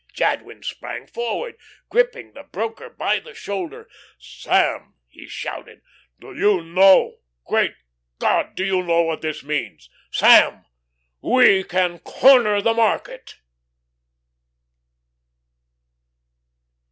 Jadwin 0.13 0.63
sprang 0.63 1.05
forward, 1.05 1.59
gripping 1.91 2.33
the 2.33 2.41
broker 2.41 2.89
by 2.89 3.19
the 3.19 3.35
shoulder. 3.35 3.87
"Sam," 4.17 4.95
he 5.07 5.27
shouted, 5.27 5.83
"do 6.19 6.35
you 6.35 6.63
know 6.63 7.19
great 7.45 7.75
God! 8.17 8.55
do 8.55 8.65
you 8.65 8.81
know 8.81 9.03
what 9.03 9.21
this 9.21 9.43
means? 9.43 9.91
Sam, 10.11 10.65
we 11.21 11.63
can 11.63 11.99
corner 11.99 12.63
the 12.63 12.73
market!" 12.73 13.35